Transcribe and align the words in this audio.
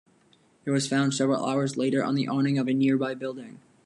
It 0.65 0.71
was 0.71 0.87
found 0.87 1.13
several 1.13 1.45
hours 1.45 1.77
later 1.77 2.03
on 2.03 2.15
the 2.15 2.27
awning 2.27 2.57
of 2.57 2.67
a 2.67 2.73
nearby 2.73 3.13
building. 3.13 3.59